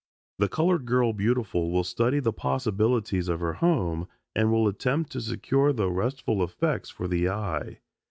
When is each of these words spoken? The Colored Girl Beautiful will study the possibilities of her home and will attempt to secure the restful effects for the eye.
The 0.39 0.49
Colored 0.49 0.87
Girl 0.87 1.13
Beautiful 1.13 1.69
will 1.69 1.83
study 1.83 2.19
the 2.19 2.33
possibilities 2.33 3.29
of 3.29 3.39
her 3.39 3.53
home 3.53 4.07
and 4.35 4.51
will 4.51 4.67
attempt 4.67 5.11
to 5.11 5.21
secure 5.21 5.71
the 5.71 5.91
restful 5.91 6.43
effects 6.43 6.89
for 6.89 7.07
the 7.07 7.29
eye. 7.29 7.81